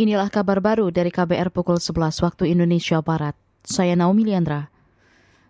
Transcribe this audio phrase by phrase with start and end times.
[0.00, 3.36] Inilah kabar baru dari KBR pukul 11 waktu Indonesia Barat.
[3.68, 4.72] Saya Naomi Liandra.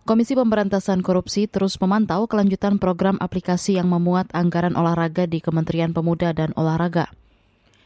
[0.02, 6.34] Komisi Pemberantasan Korupsi terus memantau kelanjutan program aplikasi yang memuat anggaran olahraga di Kementerian Pemuda
[6.34, 7.14] dan Olahraga.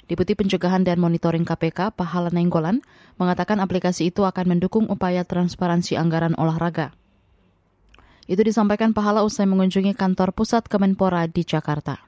[0.09, 2.81] Deputi Pencegahan dan Monitoring KPK, Pahala Nenggolan,
[3.21, 6.97] mengatakan aplikasi itu akan mendukung upaya transparansi anggaran olahraga.
[8.25, 12.01] Itu disampaikan Pahala usai mengunjungi kantor pusat Kemenpora di Jakarta.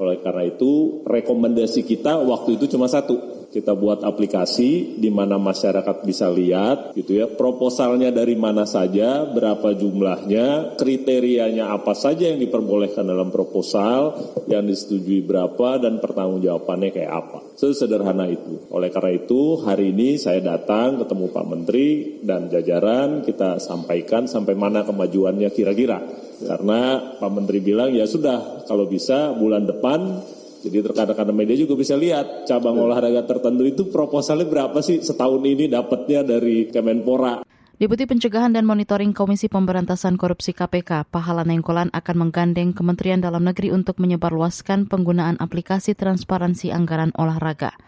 [0.00, 6.04] Oleh karena itu, rekomendasi kita waktu itu cuma satu, kita buat aplikasi di mana masyarakat
[6.04, 13.08] bisa lihat gitu ya proposalnya dari mana saja berapa jumlahnya kriterianya apa saja yang diperbolehkan
[13.08, 14.14] dalam proposal
[14.48, 17.38] yang disetujui berapa dan pertanggungjawabannya kayak apa.
[17.56, 18.68] Sesederhana itu.
[18.72, 21.88] Oleh karena itu hari ini saya datang ketemu Pak Menteri
[22.22, 26.00] dan jajaran kita sampaikan sampai mana kemajuannya kira-kira.
[26.38, 30.22] Karena Pak Menteri bilang ya sudah kalau bisa bulan depan
[30.64, 35.70] jadi rekan-rekan media juga bisa lihat cabang olahraga tertentu itu proposalnya berapa sih setahun ini
[35.70, 37.46] dapatnya dari Kemenpora.
[37.78, 43.70] Deputi Pencegahan dan Monitoring Komisi Pemberantasan Korupsi KPK, Pahala Nengkolan akan menggandeng Kementerian Dalam Negeri
[43.70, 47.78] untuk menyebarluaskan penggunaan aplikasi transparansi anggaran olahraga.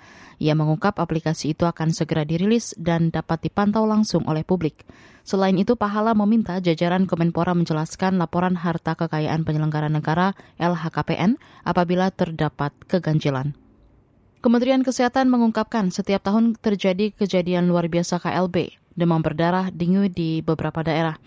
[0.41, 4.89] Ia mengungkap aplikasi itu akan segera dirilis dan dapat dipantau langsung oleh publik.
[5.21, 11.37] Selain itu, Pahala meminta jajaran Kemenpora menjelaskan laporan harta kekayaan penyelenggara negara LHKPN
[11.69, 13.53] apabila terdapat keganjilan.
[14.41, 20.81] Kementerian Kesehatan mengungkapkan setiap tahun terjadi kejadian luar biasa KLB, demam berdarah, dengue di beberapa
[20.81, 21.21] daerah.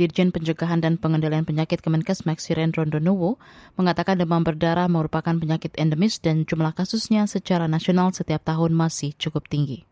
[0.00, 3.36] Dirjen Pencegahan dan Pengendalian Penyakit Kemenkes Maxiren Rondonowo
[3.76, 9.44] mengatakan demam berdarah merupakan penyakit endemis dan jumlah kasusnya secara nasional setiap tahun masih cukup
[9.52, 9.84] tinggi.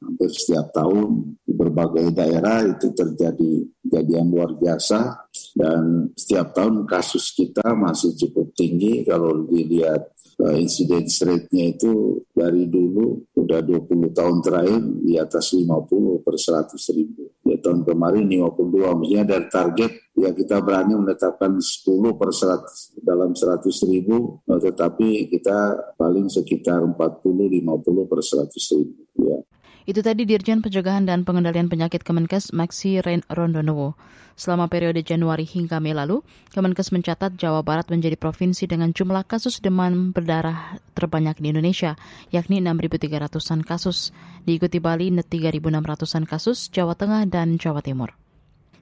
[0.00, 7.36] Hampir setiap tahun di berbagai daerah itu terjadi kejadian luar biasa dan setiap tahun kasus
[7.36, 10.08] kita masih cukup tinggi kalau dilihat
[10.40, 16.96] uh, incidence rate-nya itu dari dulu udah 20 tahun terakhir di atas 50 per 100
[16.96, 17.23] ribu.
[17.64, 23.88] Tahun kemarin 52, maksudnya dari target ya kita berani menetapkan 10 per 100 dalam 100
[23.88, 25.58] ribu, eh, tetapi kita
[25.96, 29.00] paling sekitar 40-50 per 100 ribu.
[29.16, 29.40] Ya.
[29.84, 33.92] Itu tadi Dirjen Pencegahan dan Pengendalian Penyakit Kemenkes Maxi Ren Rondonowo.
[34.32, 36.24] Selama periode Januari hingga Mei lalu,
[36.56, 42.00] Kemenkes mencatat Jawa Barat menjadi provinsi dengan jumlah kasus demam berdarah terbanyak di Indonesia,
[42.32, 44.16] yakni 6.300-an kasus.
[44.48, 48.23] Diikuti Bali 3.600-an kasus, Jawa Tengah, dan Jawa Timur.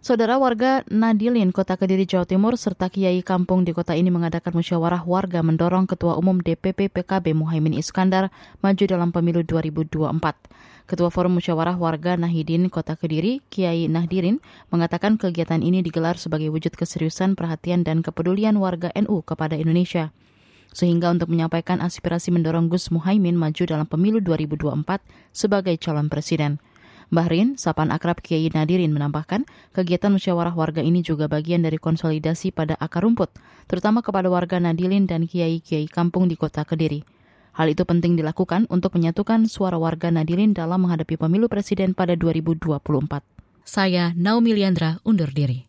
[0.03, 5.07] Saudara warga Nadilin, Kota Kediri, Jawa Timur, serta Kiai Kampung di kota ini mengadakan musyawarah
[5.07, 8.35] warga mendorong Ketua Umum DPP PKB Muhaimin Iskandar
[8.67, 10.11] maju dalam pemilu 2024.
[10.91, 14.43] Ketua Forum Musyawarah Warga Nahidin Kota Kediri, Kiai Nahdirin,
[14.75, 20.11] mengatakan kegiatan ini digelar sebagai wujud keseriusan perhatian dan kepedulian warga NU kepada Indonesia.
[20.75, 24.83] Sehingga untuk menyampaikan aspirasi mendorong Gus Muhaimin maju dalam pemilu 2024
[25.31, 26.59] sebagai calon presiden.
[27.13, 29.45] Bahrin, Sapan Akrab Kiai Nadirin menambahkan,
[29.77, 33.29] kegiatan musyawarah warga ini juga bagian dari konsolidasi pada akar rumput,
[33.69, 37.05] terutama kepada warga Nadilin dan kiai-kiai kampung di kota Kediri.
[37.53, 42.81] Hal itu penting dilakukan untuk menyatukan suara warga Nadilin dalam menghadapi pemilu presiden pada 2024.
[43.61, 45.69] Saya Naomi Liandra undur diri.